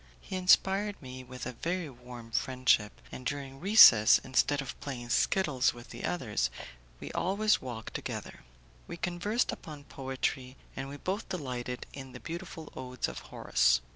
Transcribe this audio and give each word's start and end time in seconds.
He 0.19 0.35
inspired 0.35 0.99
me 0.99 1.23
with 1.23 1.45
a 1.45 1.51
very 1.51 1.87
warm 1.87 2.31
friendship, 2.31 2.99
and 3.11 3.23
during 3.23 3.59
recess, 3.59 4.17
instead 4.23 4.59
of 4.59 4.79
playing 4.79 5.09
skittles 5.09 5.75
with 5.75 5.91
the 5.91 6.05
others, 6.05 6.49
we 6.99 7.11
always 7.11 7.61
walked 7.61 7.93
together. 7.93 8.39
We 8.87 8.97
conversed 8.97 9.51
upon 9.51 9.83
poetry, 9.83 10.57
and 10.75 10.89
we 10.89 10.97
both 10.97 11.29
delighted 11.29 11.85
in 11.93 12.13
the 12.13 12.19
beautiful 12.19 12.73
odes 12.75 13.07
of 13.07 13.19
Horace. 13.29 13.79